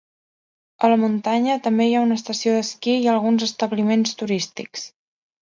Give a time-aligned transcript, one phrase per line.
[0.85, 4.89] A la muntanya també hi ha una estació d'esquí i alguns establiments turístics.